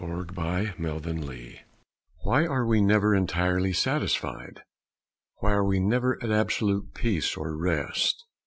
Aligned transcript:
THE 0.03 0.07
GIFTS 0.07 0.75
OF 0.83 1.27
GOD 1.27 1.61
Why 2.23 2.45
are 2.47 2.65
we 2.65 2.81
never 2.81 3.13
entirely 3.13 3.71
satisfied? 3.71 4.63
Why 5.41 5.51
are 5.51 5.63
we 5.63 5.79
never 5.79 6.17
at 6.23 6.31
absolute 6.31 6.95
peace 6.95 7.37
or 7.37 7.55
rest? 7.55 8.25